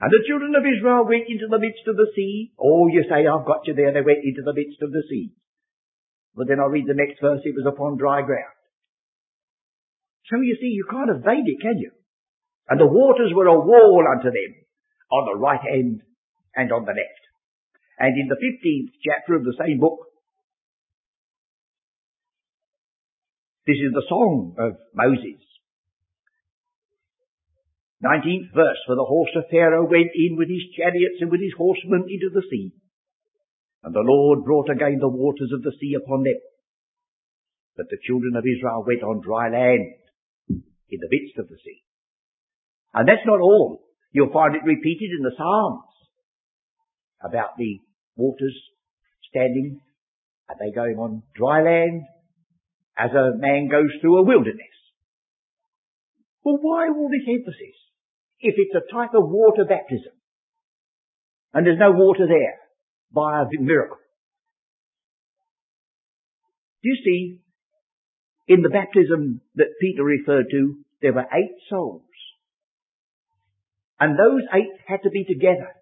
[0.00, 2.52] And the children of Israel went into the midst of the sea.
[2.58, 3.92] Oh, you say, I've got you there.
[3.92, 5.34] They went into the midst of the sea.
[6.36, 7.40] But then I'll read the next verse.
[7.42, 8.54] It was upon dry ground.
[10.30, 11.90] So you see, you can't evade it, can you?
[12.68, 14.52] And the waters were a wall unto them
[15.10, 16.02] on the right hand
[16.54, 17.17] and on the left.
[17.98, 19.98] And in the 15th chapter of the same book,
[23.66, 25.42] this is the song of Moses.
[27.98, 31.52] 19th verse, for the horse of Pharaoh went in with his chariots and with his
[31.58, 32.70] horsemen into the sea.
[33.82, 36.38] And the Lord brought again the waters of the sea upon them.
[37.76, 39.98] But the children of Israel went on dry land
[40.48, 41.82] in the midst of the sea.
[42.94, 43.82] And that's not all.
[44.12, 45.90] You'll find it repeated in the Psalms
[47.22, 47.80] about the
[48.18, 48.54] waters
[49.30, 49.80] standing.
[50.50, 52.02] Are they going on dry land
[52.96, 54.76] as a man goes through a wilderness?
[56.42, 57.76] Well, why all this emphasis
[58.40, 60.12] if it's a type of water baptism
[61.54, 62.58] and there's no water there
[63.12, 63.96] by a miracle?
[66.82, 67.40] Do you see,
[68.46, 72.02] in the baptism that Peter referred to, there were eight souls.
[74.00, 75.74] And those eight had to be together.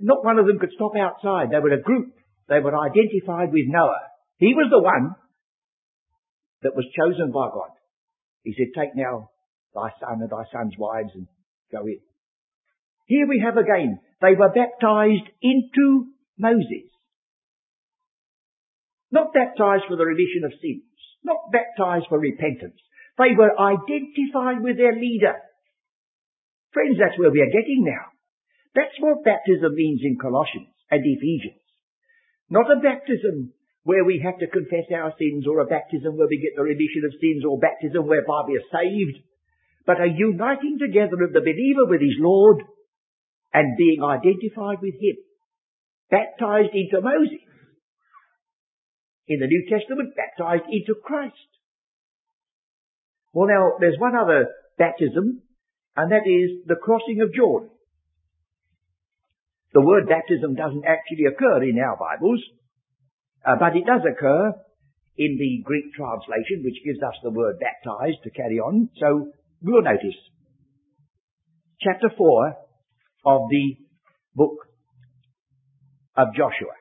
[0.00, 1.50] Not one of them could stop outside.
[1.50, 2.14] They were a group.
[2.48, 4.10] They were identified with Noah.
[4.38, 5.14] He was the one
[6.62, 7.70] that was chosen by God.
[8.42, 9.30] He said, take now
[9.74, 11.26] thy son and thy son's wives and
[11.70, 12.00] go in.
[13.06, 16.90] Here we have again, they were baptized into Moses.
[19.10, 20.84] Not baptized for the remission of sins.
[21.24, 22.76] Not baptized for repentance.
[23.16, 25.34] They were identified with their leader.
[26.72, 28.07] Friends, that's where we are getting now.
[28.78, 31.58] That's what baptism means in Colossians and Ephesians.
[32.48, 33.50] Not a baptism
[33.82, 37.02] where we have to confess our sins or a baptism where we get the remission
[37.02, 39.18] of sins or baptism whereby we are saved,
[39.82, 42.62] but a uniting together of the believer with his Lord
[43.52, 45.18] and being identified with him.
[46.08, 47.42] Baptized into Moses.
[49.26, 51.50] In the New Testament, baptized into Christ.
[53.34, 54.46] Well now, there's one other
[54.78, 55.42] baptism,
[55.96, 57.70] and that is the crossing of Jordan.
[59.74, 62.40] The word baptism doesn't actually occur in our Bibles,
[63.44, 64.52] uh, but it does occur
[65.18, 68.88] in the Greek translation, which gives us the word baptized to carry on.
[68.98, 70.16] So we'll notice
[71.80, 72.56] chapter 4
[73.26, 73.76] of the
[74.34, 74.56] book
[76.16, 76.74] of Joshua.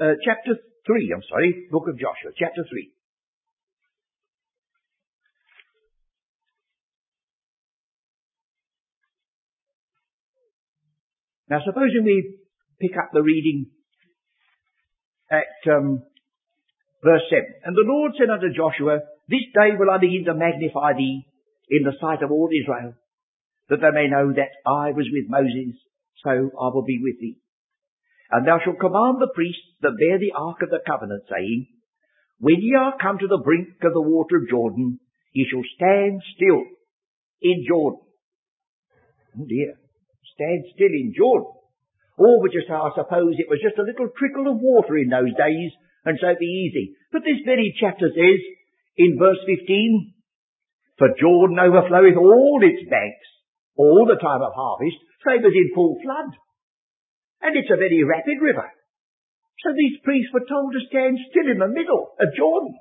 [0.00, 2.90] Uh, chapter 3, I'm sorry, book of Joshua, chapter 3.
[11.48, 12.38] Now supposing we
[12.80, 13.66] pick up the reading
[15.30, 16.02] at um,
[17.02, 17.44] verse 7.
[17.64, 21.26] And the Lord said unto Joshua, This day will I begin to magnify thee
[21.68, 22.94] in the sight of all Israel,
[23.68, 25.76] that they may know that I was with Moses,
[26.24, 27.36] so I will be with thee.
[28.30, 31.68] And thou shalt command the priests that bear the ark of the covenant, saying,
[32.40, 34.98] When ye are come to the brink of the water of Jordan,
[35.32, 36.64] ye shall stand still
[37.42, 38.00] in Jordan.
[39.38, 39.83] Oh dear
[40.34, 41.50] stand still in Jordan.
[42.18, 45.10] Or would you say, I suppose it was just a little trickle of water in
[45.10, 45.70] those days,
[46.06, 46.94] and so be easy.
[47.10, 48.40] But this very chapter says,
[48.96, 50.14] in verse 15,
[50.98, 53.28] For Jordan overfloweth all its banks,
[53.74, 56.30] all the time of harvest, same as in full flood.
[57.42, 58.70] And it's a very rapid river.
[59.66, 62.78] So these priests were told to stand still in the middle of Jordan.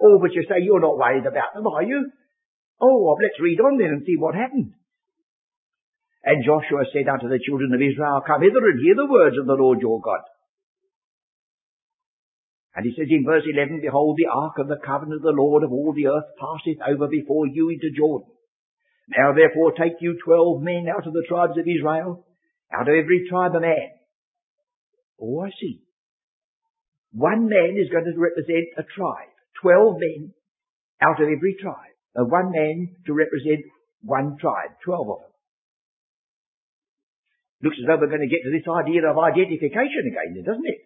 [0.00, 2.10] Oh, but you say you're not worried about them, are you?
[2.80, 4.74] Oh, well, let's read on then and see what happened.
[6.24, 9.46] And Joshua said unto the children of Israel, Come hither and hear the words of
[9.46, 10.22] the Lord your God.
[12.74, 15.62] And he says in verse 11, Behold, the ark of the covenant of the Lord
[15.62, 18.32] of all the earth passeth over before you into Jordan.
[19.08, 22.24] Now therefore take you twelve men out of the tribes of Israel,
[22.72, 23.90] out of every tribe a man.
[25.20, 25.82] Oh, I see.
[27.12, 29.34] One man is going to represent a tribe.
[29.60, 30.32] Twelve men
[31.02, 31.92] out of every tribe.
[32.14, 33.66] And one man to represent
[34.00, 34.80] one tribe.
[34.84, 35.31] Twelve of them.
[37.62, 40.80] Looks as though we're going to get to this idea of identification again, doesn't it?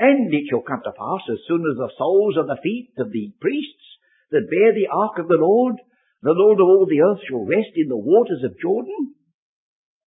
[0.00, 3.12] And it shall come to pass as soon as the soles of the feet of
[3.12, 3.86] the priests
[4.34, 5.76] that bear the ark of the Lord,
[6.22, 9.14] the Lord of all the earth shall rest in the waters of Jordan,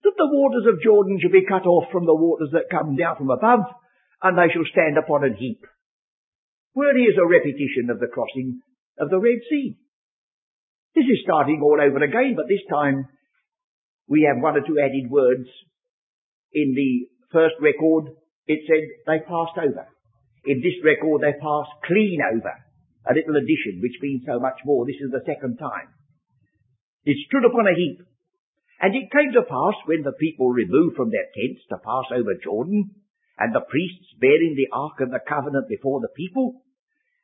[0.03, 3.15] that the waters of Jordan shall be cut off from the waters that come down
[3.15, 3.63] from above,
[4.21, 5.63] and they shall stand upon an heap.
[6.73, 8.63] Where is a repetition of the crossing
[8.97, 9.77] of the Red Sea.
[10.95, 13.09] This is starting all over again, but this time
[14.07, 15.47] we have one or two added words.
[16.53, 18.13] In the first record,
[18.47, 19.87] it said they passed over.
[20.45, 22.53] In this record, they passed clean over.
[23.07, 24.85] A little addition, which means so much more.
[24.85, 25.91] This is the second time.
[27.03, 27.99] It stood upon a heap.
[28.79, 32.35] And it came to pass when the people removed from their tents to pass over
[32.43, 32.91] Jordan,
[33.39, 36.63] and the priests bearing the ark of the covenant before the people,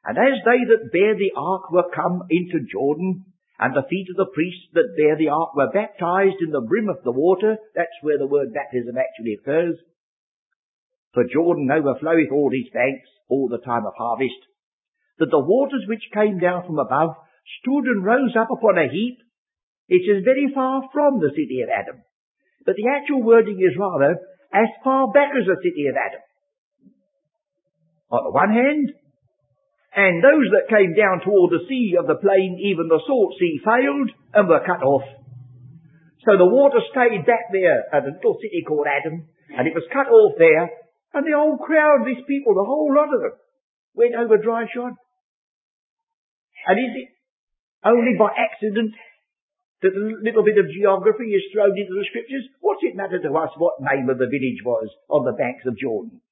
[0.05, 3.25] and as they that bear the ark were come into Jordan,
[3.60, 6.88] and the feet of the priests that bear the ark were baptized in the brim
[6.88, 7.58] of the water.
[7.76, 9.76] That's where the word baptism actually occurs.
[11.13, 14.39] For Jordan overfloweth all his banks all the time of harvest.
[15.19, 17.19] That the waters which came down from above
[17.60, 19.19] stood and rose up upon a heap.
[19.89, 22.02] It is very far from the city of Adam.
[22.65, 24.19] But the actual wording is rather
[24.54, 26.22] as far back as the city of Adam.
[28.12, 28.93] On the one hand,
[29.99, 33.59] and those that came down toward the sea of the plain, even the salt sea,
[33.59, 35.03] failed and were cut off.
[36.23, 39.83] So the water stayed back there at a little city called Adam, and it was
[39.91, 40.71] cut off there,
[41.12, 43.35] and the whole crowd, these people, the whole lot of them,
[43.91, 44.95] went over dry shod.
[46.63, 47.09] And is it
[47.83, 48.95] only by accident
[49.83, 52.47] that a little bit of geography is thrown into the scriptures?
[52.63, 55.75] What's it matter to us what name of the village was on the banks of
[55.75, 56.23] Jordan?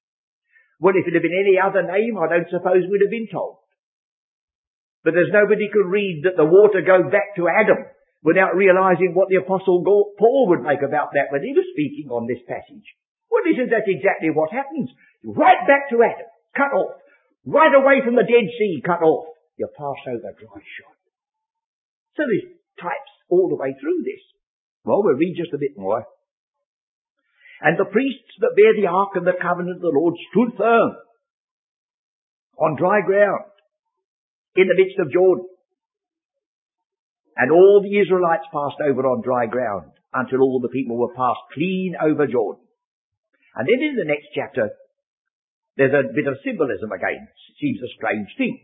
[0.79, 3.57] Well, if it had been any other name, I don't suppose we'd have been told.
[5.03, 7.85] But there's nobody could read that the water go back to Adam
[8.21, 12.27] without realizing what the apostle Paul would make about that when he was speaking on
[12.27, 12.85] this passage.
[13.31, 14.91] Well, isn't that exactly what happens?
[15.23, 16.99] Right back to Adam, cut off.
[17.45, 19.31] Right away from the Dead Sea, cut off.
[19.57, 20.97] You pass over dry shod.
[22.19, 24.21] So there's types all the way through this.
[24.83, 26.05] Well, we'll read just a bit more.
[27.61, 30.93] And the priests that bear the ark of the covenant of the Lord stood firm
[32.57, 33.49] on dry ground
[34.55, 35.45] in the midst of Jordan.
[37.35, 41.53] And all the Israelites passed over on dry ground until all the people were passed
[41.53, 42.65] clean over Jordan.
[43.55, 44.69] And then in the next chapter,
[45.77, 47.29] there's a bit of symbolism again.
[47.29, 48.57] It seems a strange thing.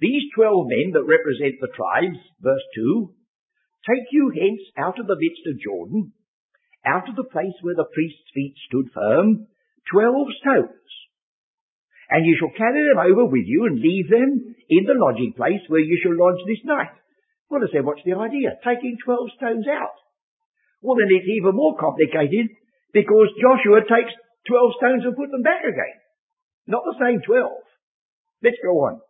[0.00, 3.12] These twelve men that represent the tribes, verse 2,
[3.84, 6.12] take you hence out of the midst of Jordan,
[6.86, 9.46] out of the place where the priest's feet stood firm,
[9.90, 10.90] twelve stones.
[12.10, 15.62] And you shall carry them over with you and leave them in the lodging place
[15.68, 16.90] where you shall lodge this night.
[17.48, 18.58] Well, I said, what's the idea?
[18.62, 19.94] Taking twelve stones out.
[20.82, 22.50] Well, then it's even more complicated
[22.92, 24.14] because Joshua takes
[24.48, 25.96] twelve stones and put them back again.
[26.66, 27.62] Not the same twelve.
[28.42, 29.00] Let's go on.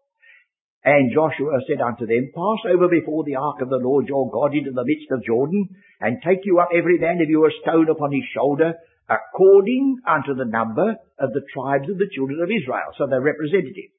[0.83, 4.55] And Joshua said unto them, Pass over before the ark of the Lord your God
[4.55, 5.69] into the midst of Jordan,
[6.01, 8.75] and take you up every man of you a stone upon his shoulder,
[9.09, 12.97] according unto the number of the tribes of the children of Israel.
[12.97, 13.93] So they're representative.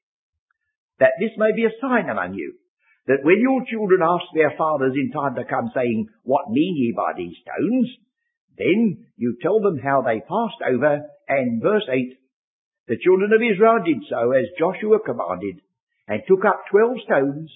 [0.98, 2.58] That this may be a sign among you,
[3.06, 6.94] that when your children ask their fathers in time to come, saying, What mean ye
[6.96, 7.90] by these stones?
[8.58, 12.18] Then you tell them how they passed over, and verse 8,
[12.88, 15.62] the children of Israel did so as Joshua commanded,
[16.12, 17.48] and took up twelve stones,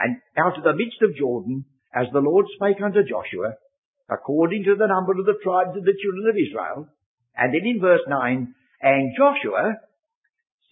[0.00, 3.60] and out of the midst of Jordan, as the Lord spake unto Joshua,
[4.08, 6.88] according to the number of the tribes of the children of Israel.
[7.36, 9.84] And then in verse 9, and Joshua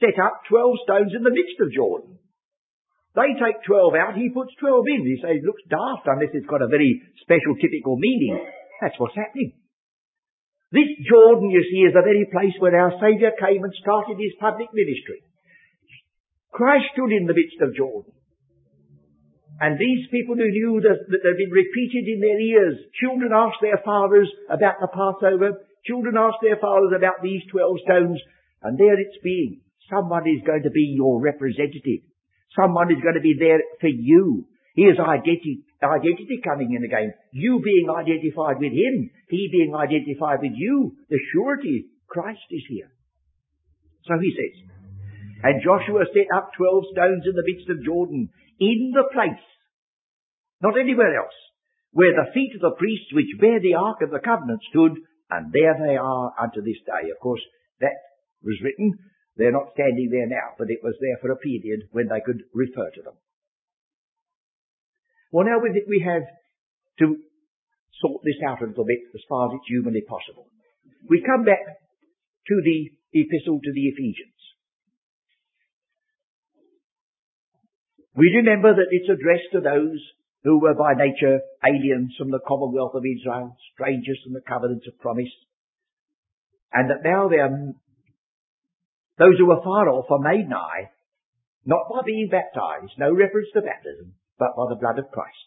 [0.01, 2.17] set up twelve stones in the midst of Jordan.
[3.13, 5.05] They take twelve out, he puts twelve in.
[5.05, 8.41] He says looks daft unless it's got a very special typical meaning.
[8.81, 9.53] That's what's happening.
[10.73, 14.33] This Jordan, you see, is the very place where our Saviour came and started his
[14.41, 15.21] public ministry.
[16.53, 18.13] Christ stood in the midst of Jordan.
[19.61, 23.63] And these people who knew that, that had been repeated in their ears, children asked
[23.63, 28.21] their fathers about the Passover, children asked their fathers about these twelve stones,
[28.63, 29.63] and there it's being.
[29.89, 32.05] Someone is going to be your representative.
[32.59, 34.47] Someone is going to be there for you.
[34.75, 37.13] Here's identity, identity coming in again.
[37.33, 39.11] You being identified with Him.
[39.29, 40.97] He being identified with you.
[41.09, 42.91] The surety Christ is here.
[44.07, 44.72] So he says,
[45.43, 48.31] and Joshua set up twelve stones in the midst of Jordan,
[48.61, 49.43] in the place,
[50.63, 51.35] not anywhere else,
[51.91, 54.97] where the feet of the priests which bear the ark of the covenant stood,
[55.31, 57.11] and there they are unto this day.
[57.11, 57.43] Of course,
[57.81, 57.99] that
[58.43, 58.95] was written
[59.37, 62.45] they're not standing there now, but it was there for a period when they could
[62.53, 63.17] refer to them.
[65.33, 66.29] Well, now with it we have
[67.01, 67.17] to
[68.01, 70.49] sort this out a little bit as far as it's humanly possible.
[71.09, 74.32] We come back to the epistle to the Ephesians.
[78.15, 80.01] We remember that it's addressed to those
[80.45, 84.99] who were by nature aliens from the commonwealth of Israel, strangers from the covenants of
[84.99, 85.33] promise,
[86.73, 87.73] and that now they're
[89.19, 90.91] those who were far off are made nigh,
[91.65, 95.47] not by being baptized, no reference to baptism, but by the blood of Christ.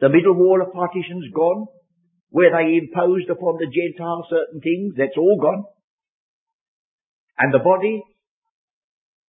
[0.00, 1.66] The middle wall of partition's gone,
[2.30, 5.64] where they imposed upon the Gentiles certain things, that's all gone.
[7.38, 8.02] And the body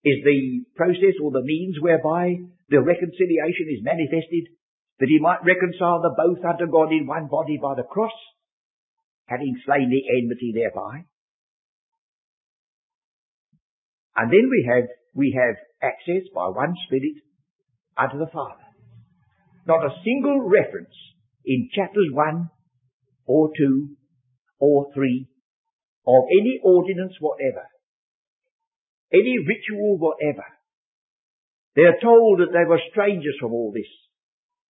[0.08, 2.40] is the process or the means whereby
[2.70, 4.48] the reconciliation is manifested,
[5.00, 8.16] that he might reconcile the both unto God in one body by the cross,
[9.26, 11.06] having slain the enmity thereby.
[14.16, 17.22] And then we have, we have access by one Spirit
[17.98, 18.66] unto the Father.
[19.68, 20.96] Not a single reference
[21.46, 22.50] in chapters 1
[23.26, 23.90] or 2
[24.60, 25.28] or 3
[26.08, 27.68] of any ordinance whatever,
[29.14, 30.46] any ritual whatever.
[31.76, 33.90] They are told that they were strangers from all this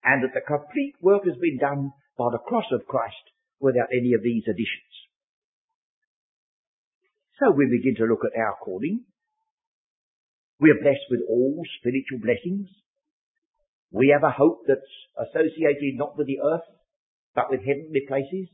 [0.03, 3.15] and that the complete work has been done by the cross of Christ
[3.59, 4.93] without any of these additions.
[7.39, 9.05] So we begin to look at our calling
[10.59, 12.69] we are blessed with all spiritual blessings.
[13.91, 14.93] We have a hope that's
[15.29, 16.65] associated not with the earth,
[17.35, 18.49] but with heavenly places.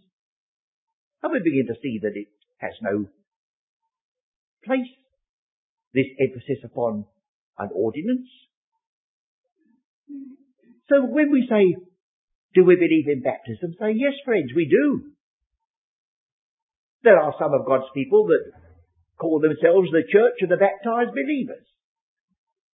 [1.23, 2.27] And we begin to see that it
[2.59, 3.07] has no
[4.65, 4.91] place,
[5.93, 7.05] this emphasis upon
[7.57, 8.29] an ordinance.
[10.89, 11.77] So when we say,
[12.53, 13.73] do we believe in baptism?
[13.79, 15.13] Say, yes friends, we do.
[17.03, 18.51] There are some of God's people that
[19.19, 21.65] call themselves the church of the baptized believers.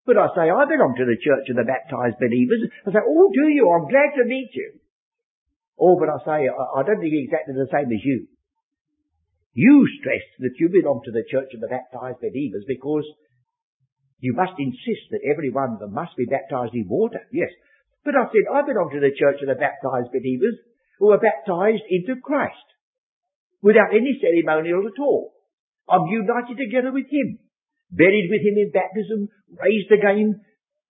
[0.05, 2.65] But I say, I belong to the church of the baptized believers.
[2.87, 3.69] I say, oh, do you?
[3.69, 4.79] I'm glad to meet you.
[5.77, 8.27] Oh, but I say, I, I don't think exactly the same as you.
[9.59, 13.03] You stress that you belong to the church of the baptized believers because
[14.23, 17.19] you must insist that every one of them must be baptized in water.
[17.31, 17.51] Yes.
[18.07, 20.55] But I said, I belong to the church of the baptized believers
[20.99, 22.67] who are baptized into Christ
[23.59, 25.35] without any ceremonial at all.
[25.91, 27.43] I'm united together with Him
[27.91, 30.41] buried with him in baptism, raised again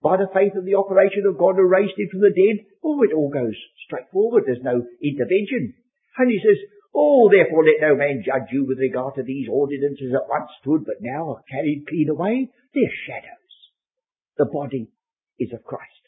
[0.04, 2.64] by the faith of the operation of God who raised him from the dead.
[2.84, 3.56] Oh, it all goes
[3.88, 4.44] straight forward.
[4.46, 5.76] There's no intervention.
[6.20, 6.60] And he says,
[6.94, 10.86] Oh, therefore let no man judge you with regard to these ordinances that once stood,
[10.86, 12.50] but now are carried clean away.
[12.74, 13.54] They're shadows.
[14.38, 14.90] The body
[15.38, 16.04] is of Christ.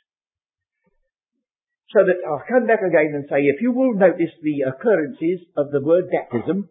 [1.91, 5.71] So that I'll come back again and say, if you will notice the occurrences of
[5.71, 6.69] the word baptism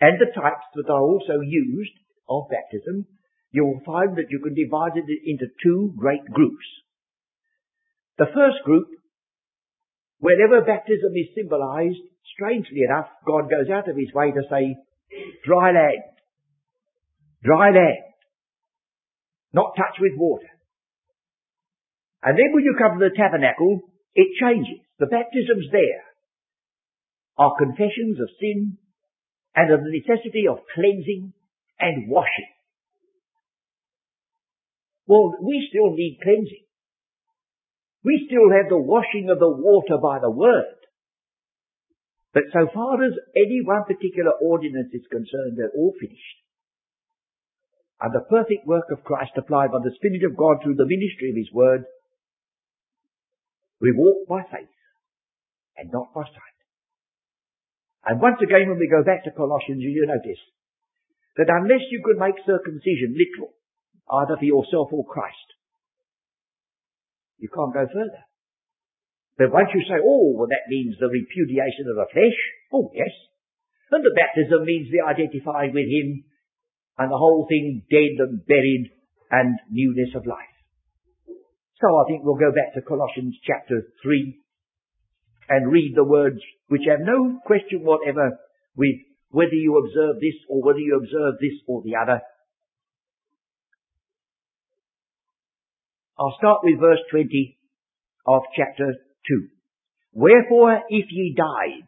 [0.00, 1.94] and the types that are also used
[2.28, 3.06] of baptism,
[3.50, 6.66] you will find that you can divide it into two great groups.
[8.18, 8.88] The first group,
[10.18, 12.02] whenever baptism is symbolized,
[12.34, 14.76] strangely enough, God goes out of his way to say,
[15.44, 16.02] dry land,
[17.42, 18.04] dry land,
[19.52, 20.48] not touched with water.
[22.22, 23.80] And then when you come to the tabernacle,
[24.14, 24.82] it changes.
[24.98, 26.02] The baptisms there
[27.38, 28.78] are confessions of sin
[29.54, 31.32] and of the necessity of cleansing
[31.78, 32.50] and washing.
[35.06, 36.67] Well, we still need cleansing.
[38.08, 40.80] We still have the washing of the water by the word.
[42.32, 46.38] But so far as any one particular ordinance is concerned, they're all finished.
[48.00, 51.28] And the perfect work of Christ applied by the Spirit of God through the ministry
[51.28, 51.84] of His Word,
[53.84, 54.72] we walk by faith
[55.76, 56.58] and not by sight.
[58.08, 60.40] And once again when we go back to Colossians, you notice
[61.36, 63.52] that unless you could make circumcision literal,
[64.24, 65.57] either for yourself or Christ,
[67.38, 68.22] you can't go further.
[69.38, 72.38] But once you say, oh, well that means the repudiation of the flesh,
[72.74, 73.14] oh yes,
[73.90, 76.26] And the baptism means the identifying with Him
[76.98, 78.90] and the whole thing dead and buried
[79.30, 80.58] and newness of life.
[81.80, 84.40] So I think we'll go back to Colossians chapter 3
[85.48, 88.36] and read the words which have no question whatever
[88.76, 88.98] with
[89.30, 92.20] whether you observe this or whether you observe this or the other.
[96.18, 97.58] I'll start with verse 20
[98.26, 98.92] of chapter
[99.28, 99.48] 2.
[100.12, 101.86] Wherefore, if ye died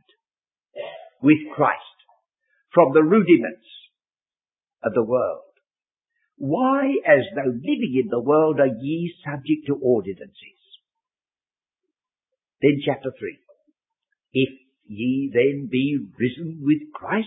[1.20, 1.98] with Christ
[2.72, 3.66] from the rudiments
[4.84, 5.50] of the world,
[6.36, 10.60] why, as though living in the world, are ye subject to ordinances?
[12.62, 13.38] Then chapter 3.
[14.32, 14.48] If
[14.86, 17.26] ye then be risen with Christ,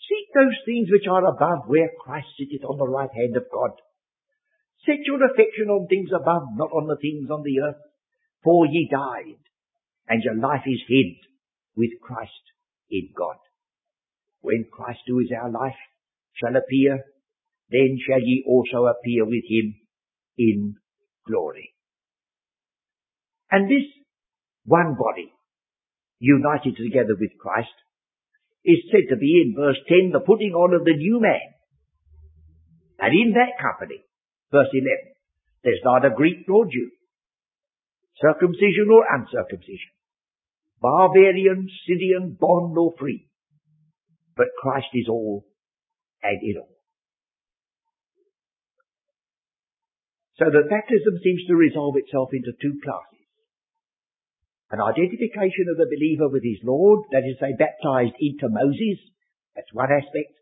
[0.00, 3.70] seek those things which are above where Christ sitteth on the right hand of God.
[4.86, 7.82] Set your affection on things above, not on the things on the earth.
[8.44, 9.42] For ye died,
[10.08, 11.18] and your life is hid
[11.76, 12.30] with Christ
[12.88, 13.36] in God.
[14.40, 15.74] When Christ who is our life
[16.34, 17.02] shall appear,
[17.70, 19.74] then shall ye also appear with him
[20.38, 20.76] in
[21.26, 21.74] glory.
[23.50, 23.86] And this
[24.64, 25.32] one body,
[26.20, 27.74] united together with Christ,
[28.64, 31.54] is said to be in verse 10 the putting on of the new man.
[32.98, 34.02] And in that company,
[34.50, 34.88] verse 11,
[35.64, 36.90] there's neither Greek nor Jew,
[38.20, 39.92] circumcision or uncircumcision,
[40.80, 43.28] barbarian, Scythian, bond or free,
[44.36, 45.44] but Christ is all
[46.22, 46.76] and in all.
[50.38, 53.24] So that baptism seems to resolve itself into two classes.
[54.70, 59.00] An identification of the believer with his Lord, that is, they baptized into Moses,
[59.54, 60.36] that's one aspect,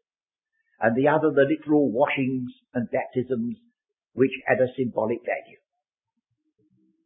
[0.80, 3.56] and the other the literal washings and baptisms
[4.14, 5.60] which had a symbolic value.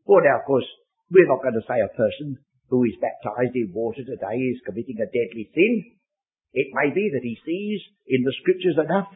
[0.05, 0.69] Well now, of course,
[1.11, 5.01] we're not going to say a person who is baptized in water today is committing
[5.01, 5.97] a deadly sin.
[6.53, 9.09] It may be that he sees in the scriptures enough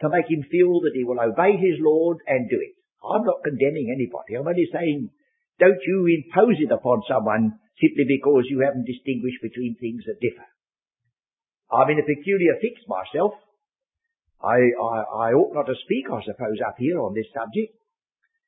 [0.00, 2.76] to make him feel that he will obey his Lord and do it.
[3.00, 4.36] I'm not condemning anybody.
[4.36, 5.08] I'm only saying,
[5.60, 10.44] don't you impose it upon someone simply because you haven't distinguished between things that differ.
[11.72, 13.32] I'm in a peculiar fix myself.
[14.40, 14.96] I, I,
[15.30, 17.76] I ought not to speak, I suppose, up here on this subject,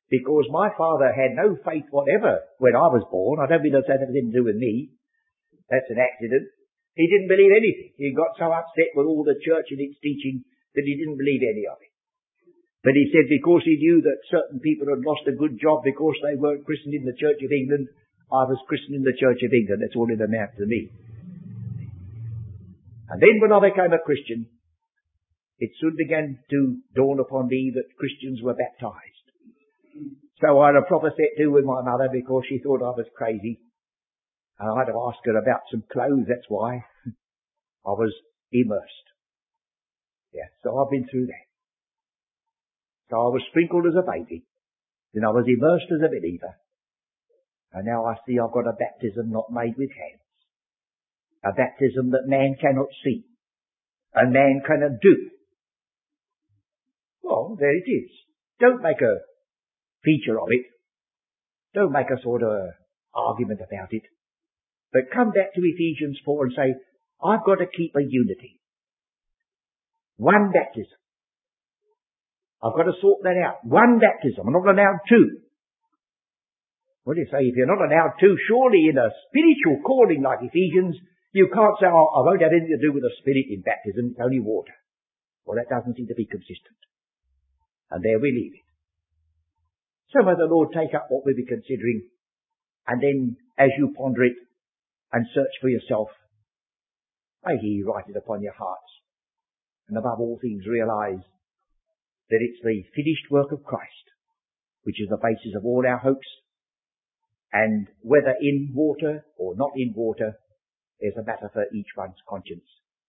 [0.09, 3.41] because my father had no faith whatever when I was born.
[3.41, 4.93] I don't mean that's anything to do with me.
[5.69, 6.49] That's an accident.
[6.97, 7.97] He didn't believe anything.
[7.97, 10.45] He got so upset with all the church and its teaching
[10.77, 11.93] that he didn't believe any of it.
[12.85, 16.19] But he said because he knew that certain people had lost a good job because
[16.21, 17.89] they weren't christened in the Church of England,
[18.29, 19.81] I was christened in the Church of England.
[19.81, 20.91] That's all it amounted to me.
[23.09, 24.49] And then when I became a Christian,
[25.63, 29.27] it soon began to dawn upon me that Christians were baptized.
[30.43, 33.07] So I had a proper set to with my mother because she thought I was
[33.15, 33.61] crazy.
[34.59, 36.83] And I had to ask her about some clothes, that's why.
[37.87, 38.11] I was
[38.51, 39.07] immersed.
[40.35, 41.47] Yeah, so I've been through that.
[43.11, 44.43] So I was sprinkled as a baby.
[45.15, 46.59] Then I was immersed as a believer.
[47.73, 50.27] And now I see I've got a baptism not made with hands.
[51.45, 53.27] A baptism that man cannot see.
[54.13, 55.31] And man cannot do.
[57.23, 58.11] Well, there it is.
[58.61, 59.15] Don't make a
[60.05, 60.67] feature of it.
[61.75, 62.71] Don't make a sort of
[63.15, 64.03] argument about it.
[64.93, 66.69] But come back to Ephesians 4 and say,
[67.25, 68.61] I've got to keep a unity.
[70.17, 70.99] One baptism.
[72.63, 73.65] I've got to sort that out.
[73.65, 74.47] One baptism.
[74.47, 75.43] I'm not allowed two.
[77.05, 77.43] What do you say?
[77.43, 80.95] If you're not allowed two, surely in a spiritual calling like Ephesians,
[81.33, 84.15] you can't say, oh, I won't have anything to do with the Spirit in baptism,
[84.15, 84.75] it's only water.
[85.45, 86.79] Well, that doesn't seem to be consistent.
[87.93, 88.67] And there we leave it.
[90.17, 92.09] So may the Lord take up what we'll be considering,
[92.87, 94.37] and then as you ponder it
[95.13, 96.09] and search for yourself,
[97.45, 98.93] may He write it upon your hearts,
[99.89, 101.21] and above all things realize
[102.31, 104.09] that it's the finished work of Christ,
[104.85, 106.29] which is the basis of all our hopes.
[107.53, 110.39] And whether in water or not in water
[110.99, 112.65] is a matter for each one's conscience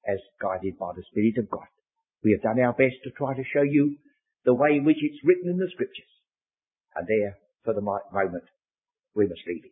[0.05, 1.67] as guided by the Spirit of God.
[2.23, 3.95] We have done our best to try to show you
[4.45, 6.09] the way in which it's written in the scriptures.
[6.95, 8.43] And there, for the moment,
[9.15, 9.71] we must leave it.